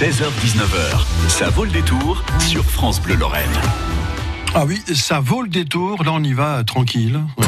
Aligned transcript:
16h-19h, 0.00 1.28
ça 1.28 1.50
vaut 1.50 1.66
le 1.66 1.70
détour 1.70 2.24
sur 2.38 2.64
France 2.64 3.02
Bleu 3.02 3.16
Lorraine. 3.16 3.50
Ah 4.54 4.64
oui, 4.66 4.80
ça 4.94 5.20
vaut 5.20 5.42
le 5.42 5.48
détour. 5.50 6.02
Là, 6.04 6.12
on 6.14 6.24
y 6.24 6.32
va 6.32 6.64
tranquille. 6.64 7.20
Ouais. 7.36 7.46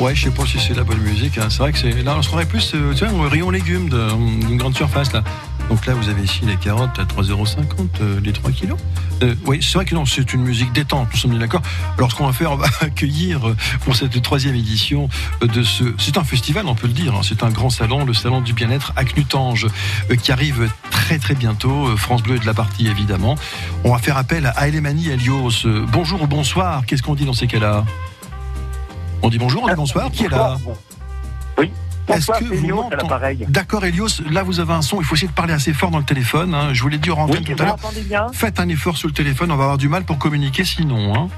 Ouais, 0.00 0.14
je 0.16 0.24
sais 0.24 0.30
pas 0.32 0.44
si 0.44 0.58
c'est 0.58 0.74
la 0.74 0.82
bonne 0.82 0.98
musique. 0.98 1.38
hein. 1.38 1.46
C'est 1.48 1.58
vrai 1.58 1.70
que 1.70 1.78
c'est. 1.78 2.02
Là, 2.02 2.16
on 2.18 2.22
se 2.22 2.44
plus, 2.46 2.72
euh, 2.74 2.94
tu 2.94 3.06
vois, 3.06 3.26
au 3.26 3.28
rayon 3.28 3.50
légumes 3.50 3.88
de- 3.88 4.08
d'une 4.44 4.56
grande 4.56 4.74
surface 4.76 5.12
là. 5.12 5.22
Donc 5.68 5.86
là, 5.86 5.94
vous 5.94 6.08
avez 6.08 6.22
ici 6.24 6.40
les 6.44 6.56
carottes 6.56 6.98
à 6.98 7.04
3,50€ 7.04 8.00
euh, 8.00 8.18
les 8.24 8.32
3 8.32 8.50
kilos. 8.50 8.76
Euh, 9.22 9.36
oui, 9.46 9.60
c'est 9.62 9.74
vrai 9.74 9.84
que 9.84 9.94
non, 9.94 10.04
c'est 10.06 10.32
une 10.32 10.42
musique 10.42 10.72
détente, 10.72 11.06
nous 11.12 11.18
sommes 11.18 11.38
d'accord. 11.38 11.62
Alors, 11.96 12.10
ce 12.10 12.16
qu'on 12.16 12.26
va 12.26 12.32
faire, 12.32 12.50
on 12.50 12.56
va 12.56 12.66
accueillir 12.80 13.46
euh, 13.50 13.56
pour 13.84 13.94
cette 13.94 14.20
troisième 14.20 14.56
édition 14.56 15.08
euh, 15.42 15.46
de 15.46 15.62
ce. 15.62 15.84
C'est 15.96 16.18
un 16.18 16.24
festival, 16.24 16.66
on 16.66 16.74
peut 16.74 16.88
le 16.88 16.92
dire. 16.92 17.14
hein. 17.14 17.20
C'est 17.22 17.44
un 17.44 17.50
grand 17.50 17.70
salon, 17.70 18.04
le 18.04 18.14
salon 18.14 18.40
du 18.40 18.52
bien-être 18.52 18.92
à 18.96 19.04
Knutange, 19.04 19.68
euh, 20.10 20.16
qui 20.16 20.32
arrive 20.32 20.68
très 21.10 21.18
très 21.18 21.34
bientôt. 21.34 21.88
Euh, 21.88 21.96
France 21.96 22.22
Bleu 22.22 22.36
est 22.36 22.38
de 22.38 22.46
la 22.46 22.54
partie, 22.54 22.86
évidemment. 22.86 23.34
On 23.82 23.90
va 23.92 23.98
faire 23.98 24.16
appel 24.16 24.52
à 24.54 24.68
Elemani 24.68 25.08
Elios. 25.08 25.66
Bonjour 25.88 26.22
ou 26.22 26.28
bonsoir, 26.28 26.86
qu'est-ce 26.86 27.02
qu'on 27.02 27.16
dit 27.16 27.24
dans 27.24 27.32
ces 27.32 27.48
cas-là 27.48 27.84
On 29.22 29.28
dit 29.28 29.38
bonjour, 29.38 29.64
on 29.64 29.68
dit 29.68 29.74
bonsoir, 29.74 30.08
qui 30.12 30.26
est 30.26 30.28
là 30.28 30.56
Oui. 31.58 31.72
Est-ce 32.06 32.30
que 32.30 32.44
vous 32.44 32.54
Elios 32.54 32.76
m'entendez 32.76 32.96
l'appareil. 33.02 33.46
D'accord, 33.48 33.84
Elios, 33.84 34.06
là 34.30 34.44
vous 34.44 34.60
avez 34.60 34.72
un 34.72 34.82
son, 34.82 35.00
il 35.00 35.04
faut 35.04 35.16
essayer 35.16 35.26
de 35.28 35.32
parler 35.32 35.52
assez 35.52 35.72
fort 35.72 35.90
dans 35.90 35.98
le 35.98 36.04
téléphone. 36.04 36.54
hein. 36.54 36.72
Je 36.74 36.82
vous 36.82 36.88
l'ai 36.88 36.98
dit 36.98 37.10
en 37.10 37.26
Oui, 37.28 37.38
vous 37.38 37.54
tout 37.54 37.60
à 37.62 37.66
l'heure. 37.66 37.76
Faites 38.32 38.60
un 38.60 38.68
effort 38.68 38.96
sur 38.96 39.08
le 39.08 39.14
téléphone, 39.14 39.50
on 39.50 39.56
va 39.56 39.64
avoir 39.64 39.78
du 39.78 39.88
mal 39.88 40.04
pour 40.04 40.16
communiquer 40.18 40.64
sinon. 40.64 41.12
hein. 41.16 41.28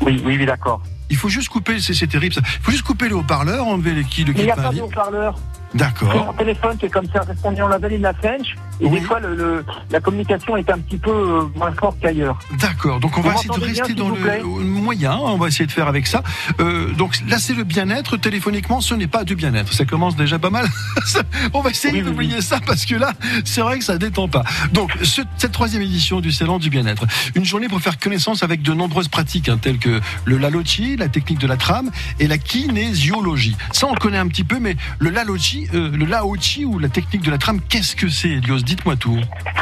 Oui, 0.00 0.20
oui, 0.26 0.36
oui, 0.38 0.44
d'accord. 0.46 0.82
Il 1.08 1.16
faut 1.16 1.28
juste 1.28 1.48
couper, 1.50 1.78
c'est 1.78 2.06
terrible 2.08 2.34
ça. 2.34 2.40
Il 2.44 2.62
faut 2.64 2.72
juste 2.72 2.82
couper 2.82 3.06
les 3.08 3.14
haut-parleurs, 3.14 3.64
enlever 3.68 4.02
qui, 4.10 4.24
le 4.24 4.32
Mais 4.32 4.40
il 4.40 4.44
n'y 4.46 4.50
a 4.50 4.56
pas 4.56 4.70
de 4.70 4.80
haut-parleur. 4.80 5.36
D'accord. 5.74 6.34
Téléphone, 6.38 6.76
c'est 6.80 6.88
comme 6.90 7.06
ça, 7.12 7.20
répondant 7.22 7.68
la 7.68 7.78
vallée 7.78 7.98
de 7.98 8.02
la 8.02 8.14
Fench. 8.14 8.54
Et 8.80 8.86
Oui. 8.86 8.98
des 9.00 9.06
fois, 9.06 9.20
le, 9.20 9.34
le- 9.36 9.64
la 9.90 10.00
communication 10.00 10.56
est 10.56 10.68
un 10.70 10.78
petit 10.78 10.96
peu 10.98 11.10
euh, 11.10 11.42
moins 11.56 11.72
forte 11.72 11.96
qu'ailleurs. 12.00 12.38
D'accord, 12.60 12.98
donc 13.00 13.16
on 13.16 13.20
Vous 13.20 13.28
va 13.28 13.34
essayer 13.34 13.48
de 13.50 13.58
bien, 13.58 13.66
rester 13.68 13.94
dans 13.94 14.08
le 14.08 14.16
le 14.16 14.64
moyen, 14.64 15.16
on 15.16 15.36
va 15.36 15.46
essayer 15.48 15.66
de 15.66 15.70
faire 15.72 15.86
avec 15.86 16.06
ça. 16.08 16.22
Euh, 16.60 16.92
donc 16.94 17.16
là 17.28 17.38
c'est 17.38 17.54
le 17.54 17.62
bien-être, 17.64 18.16
téléphoniquement 18.16 18.80
ce 18.80 18.94
n'est 18.94 19.06
pas 19.06 19.22
du 19.24 19.36
bien-être, 19.36 19.72
ça 19.72 19.84
commence 19.84 20.16
déjà 20.16 20.38
pas 20.40 20.50
mal. 20.50 20.66
on 21.54 21.60
va 21.60 21.70
essayer 21.70 21.94
Oui, 21.94 22.00
oui, 22.00 22.06
d'oublier 22.10 22.40
ça 22.40 22.58
parce 22.66 22.84
que 22.84 22.96
là 22.96 23.12
c'est 23.44 23.60
vrai 23.60 23.78
que 23.78 23.84
ça 23.84 23.96
détend 23.96 24.26
pas. 24.28 24.42
Donc 24.72 24.92
ce- 25.02 25.22
cette 25.38 25.52
troisième 25.52 25.82
édition 25.82 26.20
du 26.20 26.32
Salon 26.32 26.58
du 26.58 26.68
bien-être, 26.70 27.04
une 27.36 27.44
journée 27.44 27.68
pour 27.68 27.80
faire 27.80 27.98
connaissance 27.98 28.42
avec 28.42 28.60
de 28.62 28.72
nombreuses 28.74 29.08
pratiques 29.08 29.48
hein, 29.48 29.58
telles 29.60 29.78
que 29.78 30.00
le 30.24 30.36
lalochi, 30.38 30.96
la 30.96 31.08
technique 31.08 31.38
de 31.38 31.46
la 31.46 31.56
trame 31.56 31.90
et 32.18 32.26
la 32.26 32.38
kinésiologie. 32.38 33.56
Ça 33.72 33.86
on 33.86 33.92
le 33.94 34.00
connaît 34.00 34.18
un 34.18 34.26
petit 34.28 34.44
peu, 34.44 34.58
mais 34.58 34.76
le 34.98 35.10
lalochi, 35.10 35.63
euh, 35.72 35.90
le 35.90 36.04
laochi 36.04 36.64
ou 36.64 36.78
la 36.78 36.88
technique 36.88 37.22
de 37.22 37.30
la 37.30 37.38
trame, 37.38 37.60
qu'est-ce 37.68 37.94
que 37.96 38.08
c'est 38.08 38.28
Elios? 38.30 38.58
Dites-moi 38.60 38.96
tout. 38.96 39.18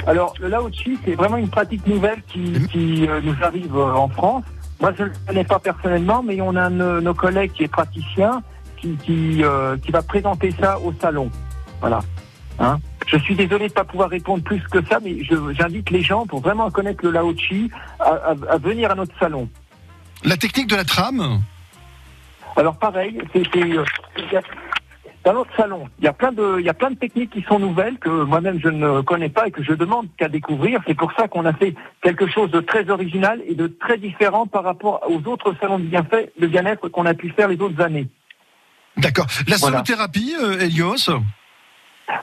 Alors, 0.06 0.34
le 0.40 0.48
Laochi, 0.48 0.98
c'est 1.04 1.14
vraiment 1.14 1.36
une 1.36 1.48
pratique 1.48 1.86
nouvelle 1.86 2.22
qui, 2.26 2.54
qui, 2.72 3.06
euh, 3.06 3.20
nous 3.22 3.36
arrive 3.42 3.76
euh, 3.76 3.92
en 3.94 4.08
France. 4.08 4.44
Moi, 4.80 4.92
je 4.98 5.04
ne 5.04 5.08
le 5.08 5.14
connais 5.26 5.44
pas 5.44 5.58
personnellement, 5.60 6.22
mais 6.22 6.40
on 6.40 6.56
a 6.56 6.62
un 6.64 6.70
de 6.72 7.00
nos 7.00 7.14
collègues 7.14 7.52
qui 7.52 7.62
est 7.64 7.68
praticien 7.68 8.42
qui, 8.78 8.96
qui, 8.96 9.44
euh, 9.44 9.76
qui 9.76 9.92
va 9.92 10.02
présenter 10.02 10.52
ça 10.60 10.80
au 10.80 10.92
salon. 11.00 11.30
Voilà. 11.80 12.00
Hein? 12.58 12.80
Je 13.06 13.16
suis 13.18 13.36
désolé 13.36 13.66
de 13.68 13.72
ne 13.72 13.74
pas 13.74 13.84
pouvoir 13.84 14.10
répondre 14.10 14.42
plus 14.42 14.60
que 14.70 14.84
ça, 14.86 14.98
mais 15.02 15.18
j'invite 15.58 15.90
les 15.90 16.02
gens, 16.02 16.26
pour 16.26 16.40
vraiment 16.40 16.68
connaître 16.70 17.04
le 17.04 17.12
Laochi, 17.12 17.70
à, 18.00 18.04
à- 18.10 18.54
à 18.54 18.58
venir 18.58 18.90
à 18.90 18.94
notre 18.96 19.16
salon. 19.18 19.48
La 20.24 20.36
technique 20.36 20.66
de 20.68 20.76
la 20.76 20.84
trame? 20.84 21.40
Alors 22.56 22.76
pareil, 22.76 23.18
c'est 23.32 23.42
dans 25.24 25.34
notre 25.34 25.54
salon, 25.56 25.88
il 25.98 26.04
y 26.04 26.08
a 26.08 26.12
plein 26.12 26.32
de 26.32 26.56
il 26.58 26.66
y 26.66 26.68
a 26.68 26.74
plein 26.74 26.90
de 26.90 26.96
techniques 26.96 27.30
qui 27.30 27.42
sont 27.42 27.58
nouvelles 27.58 27.98
que 27.98 28.08
moi-même 28.08 28.58
je 28.60 28.68
ne 28.68 29.00
connais 29.02 29.28
pas 29.28 29.46
et 29.46 29.50
que 29.52 29.62
je 29.62 29.72
demande 29.72 30.06
qu'à 30.16 30.28
découvrir. 30.28 30.80
C'est 30.86 30.94
pour 30.96 31.12
ça 31.12 31.28
qu'on 31.28 31.44
a 31.46 31.52
fait 31.52 31.74
quelque 32.02 32.26
chose 32.28 32.50
de 32.50 32.60
très 32.60 32.90
original 32.90 33.40
et 33.46 33.54
de 33.54 33.66
très 33.68 33.98
différent 33.98 34.46
par 34.46 34.64
rapport 34.64 35.00
aux 35.08 35.22
autres 35.28 35.54
salons 35.60 35.78
de 35.78 35.84
bienfait, 35.84 36.32
de 36.40 36.46
bien-être 36.46 36.88
qu'on 36.88 37.06
a 37.06 37.14
pu 37.14 37.30
faire 37.30 37.48
les 37.48 37.60
autres 37.60 37.80
années. 37.80 38.08
D'accord. 38.96 39.26
La 39.48 39.56
Voilà. 39.56 39.76
sonothérapie, 39.78 40.34
euh, 40.42 40.58
Elios 40.60 41.08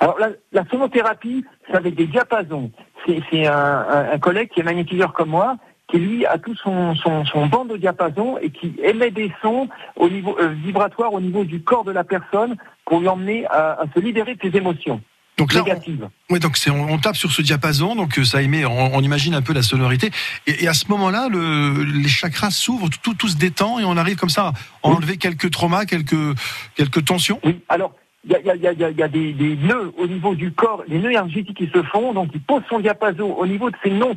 Alors 0.01 0.19
la, 0.19 0.29
la 0.51 0.65
sonothérapie, 0.69 1.43
c'est 1.67 1.75
avec 1.77 1.95
des 1.95 2.05
diapasons. 2.07 2.71
C'est 3.07 3.47
un- 3.47 4.09
un 4.13 4.19
collègue 4.19 4.49
qui 4.53 4.59
est 4.59 4.63
magnétiseur 4.63 5.13
comme 5.13 5.29
moi, 5.29 5.55
qui 5.89 5.97
lui 5.97 6.25
a 6.25 6.37
tout 6.37 6.55
son, 6.55 6.95
son, 6.95 7.25
son 7.25 7.47
banc 7.47 7.65
de 7.65 7.75
diapason 7.77 8.37
et 8.41 8.49
qui 8.51 8.73
émet 8.83 9.11
des 9.11 9.31
sons 9.41 9.67
au 9.95 10.09
niveau 10.09 10.37
euh, 10.39 10.49
vibratoire 10.63 11.13
au 11.13 11.21
niveau 11.21 11.43
du 11.43 11.61
corps 11.61 11.83
de 11.83 11.91
la 11.91 12.03
personne 12.03 12.55
pour 12.85 12.99
lui 12.99 13.07
emmener 13.07 13.45
à, 13.47 13.79
à 13.81 13.83
se 13.93 13.99
libérer 13.99 14.35
de 14.35 14.41
ses 14.41 14.55
émotions 14.57 15.01
Donc 15.37 15.53
là, 15.53 15.61
on, 15.61 15.63
négatives. 15.65 16.07
ouais, 16.29 16.39
donc 16.39 16.57
c'est, 16.57 16.69
on, 16.69 16.91
on 16.91 16.97
tape 16.99 17.15
sur 17.15 17.31
ce 17.31 17.41
diapason, 17.41 17.95
donc 17.95 18.19
euh, 18.19 18.23
ça 18.23 18.41
émet, 18.41 18.65
on, 18.65 18.95
on 18.95 19.01
imagine 19.01 19.33
un 19.33 19.41
peu 19.41 19.53
la 19.53 19.61
sonorité, 19.63 20.11
et, 20.47 20.63
et 20.63 20.67
à 20.67 20.73
ce 20.73 20.85
moment-là, 20.89 21.27
le, 21.29 21.83
les 21.83 22.07
chakras 22.09 22.51
s'ouvrent, 22.51 22.89
tout, 23.01 23.13
tout 23.13 23.27
se 23.27 23.37
détend, 23.37 23.79
et 23.79 23.85
on 23.85 23.95
arrive 23.97 24.17
comme 24.17 24.29
ça 24.29 24.47
à 24.47 24.51
Oui. 24.83 24.95
enlever 24.95 25.17
quelques 25.17 25.49
traumas, 25.51 25.85
quelques, 25.85 26.37
quelques 26.75 27.05
tensions. 27.05 27.39
Oui, 27.43 27.59
alors 27.69 27.93
il 28.25 28.31
y 28.31 29.03
a, 29.03 29.07
des, 29.07 29.33
des 29.33 29.55
nœuds 29.55 29.93
au 29.97 30.05
niveau 30.05 30.35
du 30.35 30.51
corps, 30.51 30.83
les 30.87 30.99
nœuds 30.99 31.11
énergétiques 31.11 31.57
qui 31.57 31.67
se 31.67 31.81
font, 31.83 32.13
donc 32.13 32.29
il 32.33 32.41
pose 32.41 32.61
son 32.69 32.79
diapason 32.79 33.33
au 33.33 33.47
niveau 33.47 33.69
de 33.69 33.75
ces 33.81 33.91
nœuds 33.91 34.13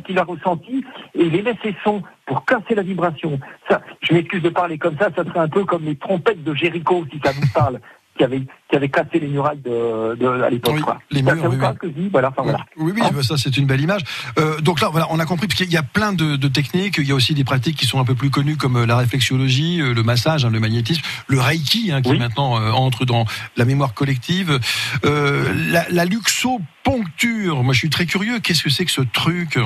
qu'il 0.00 0.18
a 0.18 0.24
ressentis 0.24 0.84
et 1.14 1.24
il 1.24 1.34
émet 1.34 1.54
ses 1.62 1.74
sons 1.84 2.02
pour 2.24 2.44
casser 2.46 2.74
la 2.74 2.82
vibration. 2.82 3.38
Ça, 3.68 3.82
je 4.00 4.14
m'excuse 4.14 4.42
de 4.42 4.48
parler 4.48 4.78
comme 4.78 4.96
ça, 4.98 5.10
ça 5.14 5.24
serait 5.24 5.40
un 5.40 5.48
peu 5.48 5.64
comme 5.64 5.84
les 5.84 5.96
trompettes 5.96 6.42
de 6.42 6.54
Jéricho, 6.54 7.04
si 7.12 7.20
ça 7.22 7.32
vous 7.32 7.46
parle, 7.52 7.80
qui 8.16 8.22
avait, 8.24 8.40
qui 8.68 8.76
avait 8.76 8.88
cassé 8.88 9.18
les 9.18 9.26
murailles 9.26 9.58
de, 9.58 10.14
de- 10.14 10.42
à 10.42 10.48
l'époque. 10.50 10.74
Oui, 10.76 10.82
les 11.10 11.22
murs, 11.22 11.34
ça 11.42 11.48
oui, 11.48 11.56
oui. 11.60 11.66
ce 11.74 11.78
que 11.78 11.86
je 11.88 11.92
dis 11.92 12.08
Voilà, 12.10 12.28
enfin 12.28 12.42
voilà. 12.42 12.64
Oui, 12.76 12.92
oui, 12.94 13.02
Hein 13.04 13.10
bah, 13.12 13.22
ça 13.24 13.36
c'est 13.36 13.56
une 13.56 13.66
belle 13.66 13.80
image. 13.80 14.02
Euh, 14.38 14.60
donc 14.60 14.80
là, 14.80 14.88
voilà, 14.90 15.06
on 15.10 15.18
a 15.18 15.26
compris 15.26 15.48
parce 15.48 15.58
qu'il 15.58 15.72
y 15.72 15.76
a 15.76 15.82
plein 15.82 16.12
de, 16.12 16.36
de 16.36 16.48
techniques. 16.48 16.96
Il 16.98 17.06
y 17.08 17.12
a 17.12 17.14
aussi 17.14 17.34
des 17.34 17.42
pratiques 17.44 17.76
qui 17.76 17.86
sont 17.86 17.98
un 17.98 18.04
peu 18.04 18.14
plus 18.14 18.30
connues 18.30 18.56
comme 18.56 18.76
euh, 18.76 18.86
la 18.86 18.96
réflexiologie, 18.96 19.80
euh, 19.80 19.94
le 19.94 20.02
massage, 20.04 20.44
hein, 20.44 20.50
le 20.50 20.60
magnétisme, 20.60 21.02
le 21.26 21.40
reiki, 21.40 21.90
hein, 21.92 22.02
qui 22.02 22.16
maintenant 22.16 22.60
euh, 22.60 22.70
entre 22.70 23.04
dans 23.04 23.24
la 23.56 23.64
mémoire 23.64 23.94
collective. 23.94 24.60
Euh, 25.04 25.52
la, 25.70 25.84
la 25.90 26.04
luxoponcture. 26.04 27.62
Moi, 27.64 27.74
je 27.74 27.78
suis 27.80 27.90
très 27.90 28.06
curieux. 28.06 28.38
Qu'est-ce 28.38 28.62
que 28.62 28.70
c'est 28.70 28.84
que 28.84 28.90
ce 28.92 29.00
truc? 29.02 29.58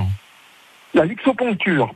La 0.95 1.05
luxoponcture. 1.05 1.93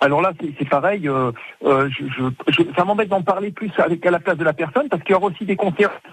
Alors 0.00 0.22
là, 0.22 0.32
c'est 0.58 0.68
pareil. 0.68 1.08
euh, 1.08 1.30
euh, 1.64 1.88
je, 1.90 2.04
je- 2.06 2.52
je- 2.52 2.74
ça 2.76 2.84
m'embête 2.84 3.08
d'en 3.08 3.22
parler 3.22 3.50
plus 3.50 3.70
avec 3.78 4.04
à 4.06 4.10
la 4.10 4.18
place 4.20 4.38
de 4.38 4.44
la 4.44 4.52
personne 4.54 4.88
parce 4.88 5.02
qu'il 5.02 5.12
y 5.12 5.14
aura 5.14 5.26
aussi 5.26 5.44
des 5.44 5.56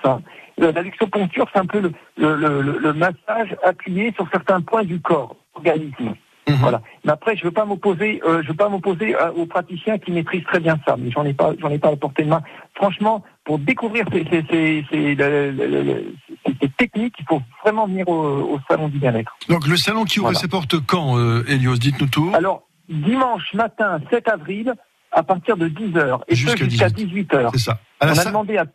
hein. 0.03 0.21
Euh, 0.61 0.71
La 0.73 0.81
luxoponcture, 0.81 1.47
c'est 1.53 1.59
un 1.59 1.65
peu 1.65 1.79
le, 1.79 1.91
le, 2.17 2.35
le- 2.61 2.77
le 2.79 2.93
massage 2.93 3.55
appuyé 3.63 4.11
sur 4.13 4.27
certains 4.31 4.59
points 4.61 4.83
du 4.83 4.99
corps, 4.99 5.35
organisme. 5.55 6.13
Mhm. 6.49 6.55
Voilà. 6.61 6.81
Mais 7.05 7.11
après, 7.11 7.35
je 7.35 7.43
veux 7.43 7.51
pas 7.51 7.65
m'opposer, 7.65 8.21
euh, 8.25 8.41
je 8.41 8.47
veux 8.49 8.53
pas 8.55 8.69
m'opposer 8.69 9.15
à- 9.15 9.33
aux 9.33 9.45
praticiens 9.45 9.97
qui 9.97 10.11
maîtrisent 10.11 10.45
très 10.45 10.59
bien 10.61 10.77
ça. 10.87 10.95
Mais 10.97 11.11
j'en 11.11 11.25
ai 11.25 11.33
pas, 11.33 11.51
j'en 11.59 11.69
ai 11.69 11.77
pas 11.77 11.89
à 11.89 11.91
la 11.91 11.97
portée 11.97 12.23
de 12.23 12.29
main. 12.29 12.41
Franchement, 12.75 13.23
pour 13.43 13.59
découvrir 13.59 14.05
ces, 14.11 14.23
ces, 14.29 14.43
ces, 14.49 14.85
ces- 14.91 16.69
techniques, 16.77 17.15
il 17.19 17.25
faut 17.27 17.41
vraiment 17.63 17.87
venir 17.87 18.07
au, 18.07 18.53
au 18.53 18.59
salon 18.69 18.87
du 18.87 18.97
bien-être. 18.99 19.35
Donc 19.49 19.67
le 19.67 19.75
salon 19.77 20.03
qui 20.05 20.19
ouvre 20.19 20.27
Voilà. 20.29 20.39
ses 20.39 20.47
portes 20.47 20.75
quand, 20.85 21.17
euh, 21.17 21.43
Elios? 21.47 21.75
Dites-nous 21.77 22.07
tout. 22.07 22.31
Alors, 22.35 22.63
dimanche 22.89 23.53
matin 23.53 23.99
7 24.09 24.27
avril, 24.29 24.73
à 25.11 25.23
partir 25.23 25.57
de 25.57 25.67
10h, 25.67 26.21
et 26.27 26.35
Jusqu'à 26.35 26.65
jusqu'à 26.65 26.87
18h. 26.89 27.49
C'est 27.53 27.59
ça. 27.59 27.79
À 27.99 28.07
On 28.07 28.17
a 28.17 28.25
demandé 28.25 28.57
à 28.57 28.65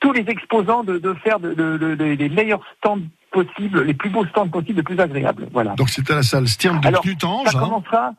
tous 0.00 0.12
les 0.12 0.24
exposants 0.28 0.84
de, 0.84 0.98
de 0.98 1.14
faire 1.14 1.40
de, 1.40 1.52
de- 1.54 1.94
les 2.14 2.28
meilleurs 2.28 2.62
stands 2.78 3.00
possibles, 3.32 3.82
les 3.82 3.94
plus 3.94 4.10
beaux 4.10 4.26
stands 4.26 4.48
possibles, 4.48 4.78
les 4.78 4.82
plus 4.82 4.98
agréables. 4.98 5.48
Voilà. 5.52 5.74
Donc 5.74 5.88
c'est 5.90 6.08
à 6.10 6.16
la 6.16 6.22
salle 6.22 6.48
Stern 6.48 6.80
de 6.80 6.88
Alors, 6.88 7.02
Knutange. 7.02 7.48
Ça 7.48 7.58
hein. 7.58 7.60
commencera. 7.60 8.12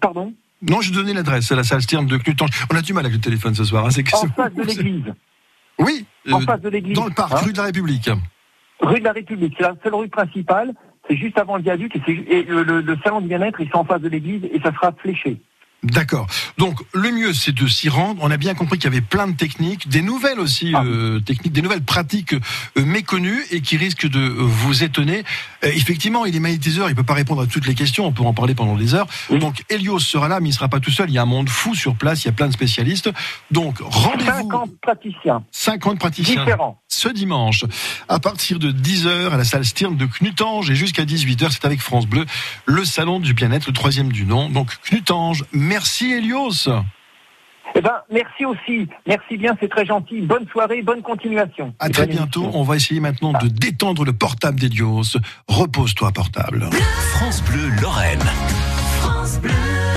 Pardon 0.00 0.32
Non, 0.62 0.80
je 0.80 0.92
donnais 0.92 1.14
l'adresse. 1.14 1.46
C'est 1.46 1.56
la 1.56 1.64
salle 1.64 1.82
Stern 1.82 2.06
de 2.06 2.16
Knutange. 2.18 2.50
On 2.72 2.76
a 2.76 2.82
du 2.82 2.92
mal 2.92 3.04
avec 3.04 3.16
le 3.16 3.20
téléphone 3.22 3.54
ce 3.54 3.64
soir. 3.64 3.86
hein, 3.86 3.90
c'est 3.90 4.04
En 4.14 4.26
face 4.28 4.54
de 4.54 4.62
l'église. 4.62 5.04
Oui, 5.78 6.04
En 6.30 6.40
euh, 6.40 6.44
face 6.44 6.60
de 6.60 6.68
l'église. 6.68 6.94
dans 6.96 7.06
le 7.06 7.12
parc, 7.12 7.32
hein, 7.32 7.36
rue 7.44 7.52
de 7.52 7.58
la 7.58 7.64
République. 7.64 8.10
rue 8.80 8.98
de 9.00 9.04
la 9.04 9.12
République. 9.12 9.54
C'est 9.56 9.62
la 9.64 9.74
seule 9.82 9.94
rue 9.94 10.08
principale. 10.08 10.72
C'est 11.08 11.16
juste 11.16 11.38
avant 11.38 11.56
le 11.56 11.62
viaduc 11.62 11.96
et, 12.06 12.42
le, 12.42 12.62
le- 12.62 12.80
le 12.80 12.98
salon 13.02 13.20
du 13.20 13.28
bien-être, 13.28 13.60
il 13.60 13.68
est 13.68 13.74
en 13.76 13.84
face 13.84 14.00
de 14.02 14.08
l'église 14.08 14.42
et 14.44 14.60
ça 14.62 14.72
sera 14.72 14.92
fléché. 14.92 15.36
D'accord. 15.84 16.26
Donc 16.58 16.80
le 16.92 17.12
mieux 17.12 17.32
c'est 17.32 17.52
de 17.54 17.68
s'y 17.68 17.88
rendre. 17.88 18.20
On 18.24 18.32
a 18.32 18.36
bien 18.36 18.54
compris 18.54 18.78
qu'il 18.80 18.90
y 18.90 18.92
avait 18.92 19.00
plein 19.00 19.28
de 19.28 19.36
techniques, 19.36 19.88
des 19.88 20.02
nouvelles 20.02 20.40
aussi 20.40 20.72
Ah. 20.74 20.82
euh, 20.84 21.20
techniques, 21.20 21.52
des 21.52 21.62
nouvelles 21.62 21.84
pratiques 21.84 22.32
euh, 22.34 22.84
méconnues 22.84 23.38
et 23.52 23.60
qui 23.60 23.76
risquent 23.76 24.08
de 24.08 24.18
euh, 24.18 24.34
vous 24.38 24.82
étonner. 24.82 25.22
Euh, 25.62 25.68
effectivement, 25.72 26.26
il 26.26 26.34
est 26.34 26.40
magnétiseur, 26.40 26.88
il 26.90 26.96
peut 26.96 27.04
pas 27.04 27.14
répondre 27.14 27.42
à 27.42 27.46
toutes 27.46 27.68
les 27.68 27.76
questions. 27.76 28.06
On 28.06 28.12
peut 28.12 28.24
en 28.24 28.34
parler 28.34 28.56
pendant 28.56 28.74
des 28.74 28.96
heures. 28.96 29.06
Oui. 29.30 29.38
Donc 29.38 29.62
Elios 29.70 30.00
sera 30.00 30.26
là, 30.26 30.40
mais 30.40 30.48
il 30.48 30.52
sera 30.52 30.66
pas 30.66 30.80
tout 30.80 30.90
seul. 30.90 31.10
Il 31.10 31.14
y 31.14 31.18
a 31.18 31.22
un 31.22 31.26
monde 31.26 31.48
fou 31.48 31.76
sur 31.76 31.94
place. 31.94 32.24
Il 32.24 32.26
y 32.26 32.30
a 32.30 32.32
plein 32.32 32.48
de 32.48 32.52
spécialistes. 32.52 33.12
Donc 33.52 33.78
rendez-vous 33.80 34.30
50 34.50 34.70
praticiens 34.82 35.44
50 35.52 36.00
praticiens 36.00 36.42
différents 36.42 36.80
ce 36.98 37.08
dimanche. 37.08 37.64
À 38.08 38.18
partir 38.18 38.58
de 38.58 38.70
10h 38.70 39.30
à 39.30 39.36
la 39.36 39.44
salle 39.44 39.64
Stirn 39.64 39.96
de 39.96 40.06
Knutange 40.06 40.70
et 40.70 40.74
jusqu'à 40.74 41.04
18h, 41.04 41.50
c'est 41.50 41.64
avec 41.64 41.80
France 41.80 42.06
Bleu, 42.06 42.26
le 42.66 42.84
salon 42.84 43.20
du 43.20 43.34
bien-être, 43.34 43.66
le 43.66 43.72
troisième 43.72 44.12
du 44.12 44.26
nom. 44.26 44.48
Donc 44.50 44.76
Knutange, 44.90 45.44
merci 45.52 46.12
Elios. 46.12 46.68
Eh 47.74 47.80
ben, 47.80 47.94
merci 48.10 48.44
aussi. 48.44 48.88
Merci 49.06 49.36
bien, 49.36 49.56
c'est 49.60 49.68
très 49.68 49.86
gentil. 49.86 50.22
Bonne 50.22 50.46
soirée, 50.48 50.82
bonne 50.82 51.02
continuation. 51.02 51.74
À 51.78 51.88
très 51.88 52.06
bientôt. 52.06 52.50
On 52.54 52.62
va 52.62 52.76
essayer 52.76 53.00
maintenant 53.00 53.32
de 53.32 53.46
détendre 53.46 54.04
le 54.04 54.12
portable 54.12 54.58
d'Elios. 54.58 55.18
Repose-toi, 55.46 56.10
portable. 56.12 56.68
France 57.12 57.42
Bleu, 57.44 57.68
Lorraine. 57.80 58.24
France 59.00 59.38
Bleu. 59.40 59.78